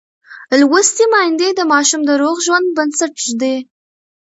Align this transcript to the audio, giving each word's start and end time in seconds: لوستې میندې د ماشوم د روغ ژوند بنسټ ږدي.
لوستې 0.59 1.05
میندې 1.11 1.49
د 1.53 1.59
ماشوم 1.71 2.01
د 2.05 2.11
روغ 2.21 2.35
ژوند 2.45 2.67
بنسټ 2.77 3.13
ږدي. 3.27 3.55